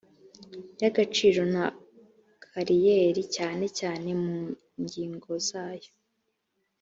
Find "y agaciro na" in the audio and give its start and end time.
0.81-1.65